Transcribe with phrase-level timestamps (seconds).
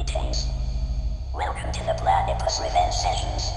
[0.00, 0.46] Greetings.
[1.34, 3.52] Welcome to the Platypus Revenge Sessions.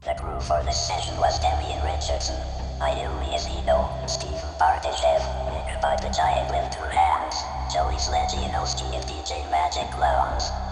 [0.00, 2.40] The crew for this session was Damian Richardson,
[2.80, 5.20] Ayumi Izino, Stephen Bardishev,
[5.52, 7.36] Nick Giant with Two Hands,
[7.74, 10.65] Joey Sledgianowski and DJ Magic Clowns.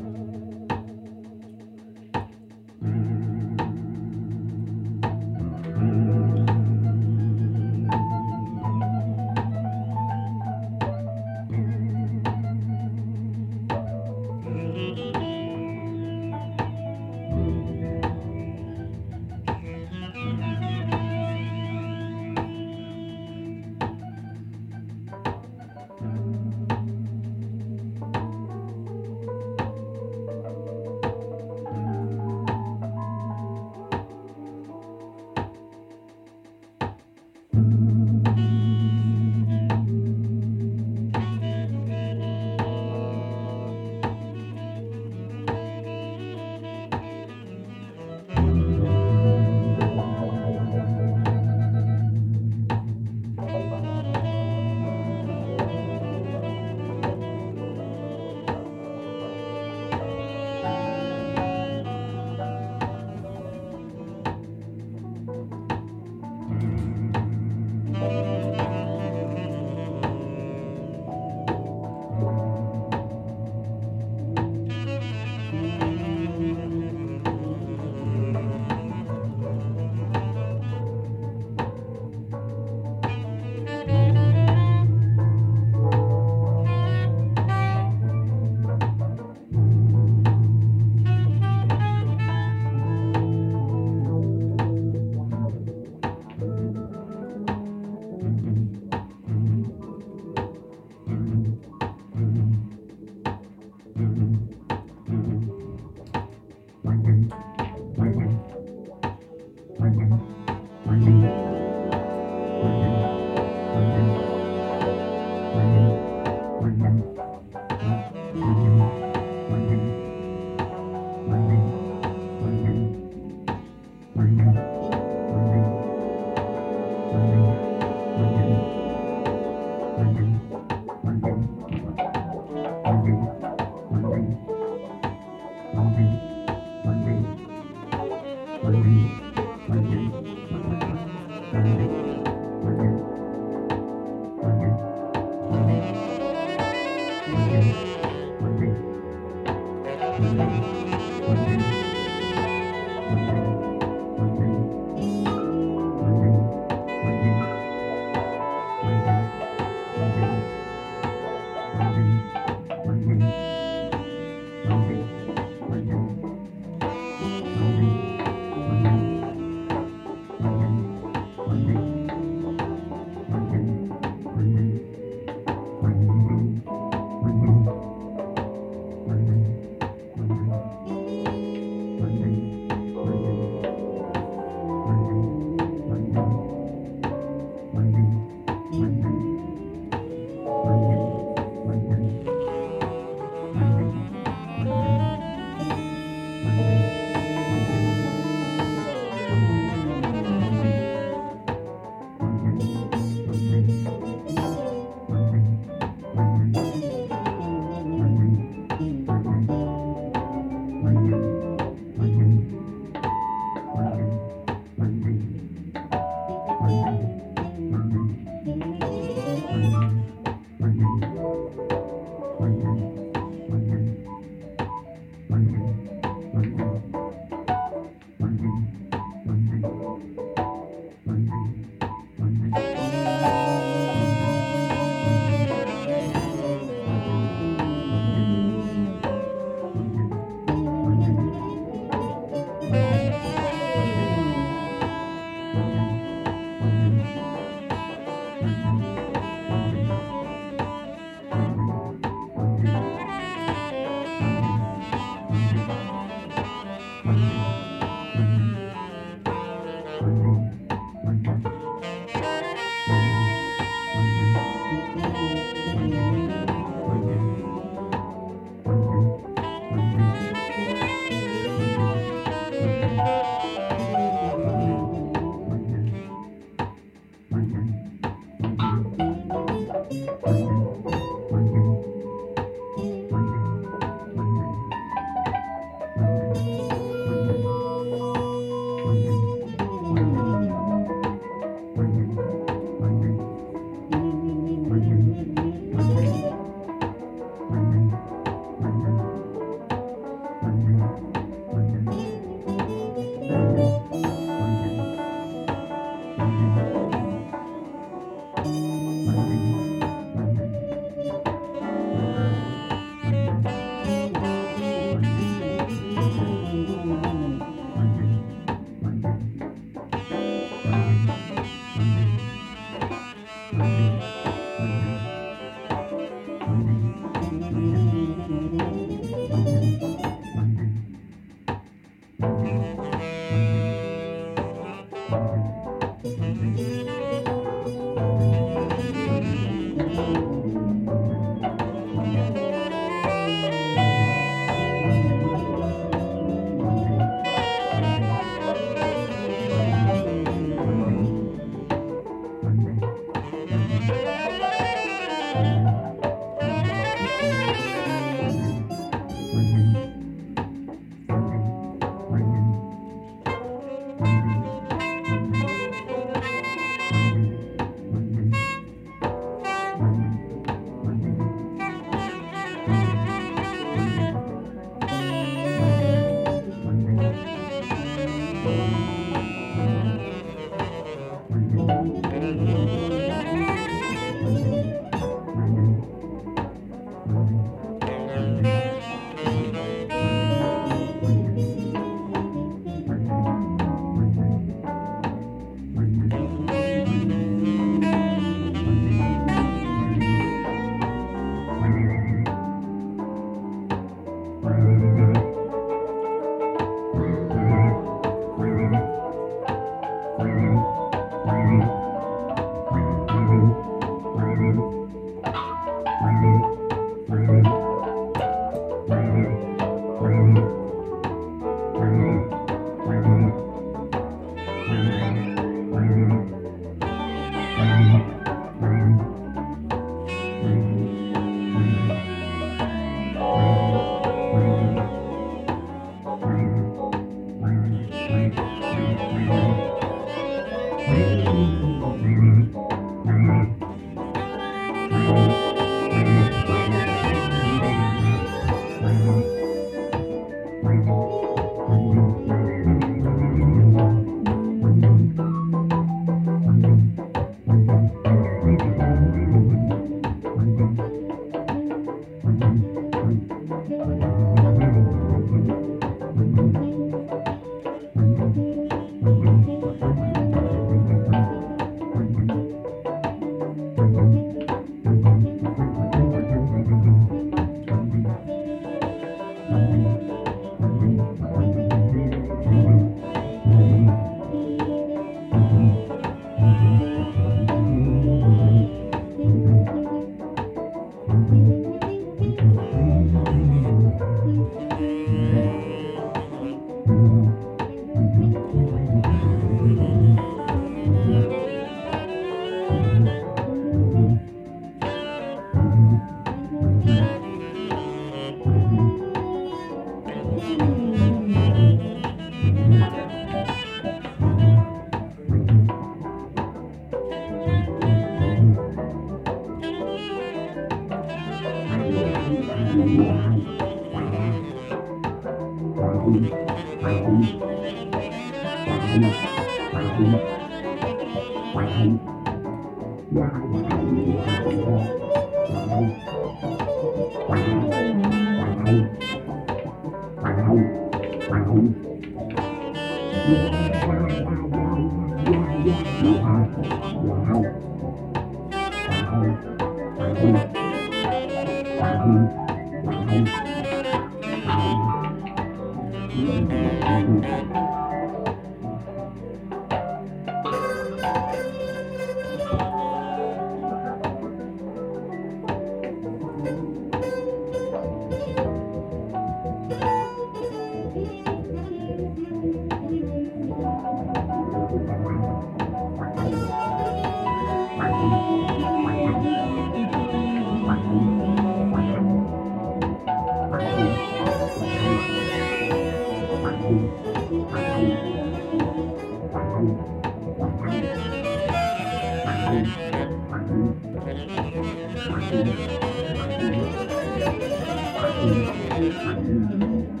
[598.81, 600.00] different.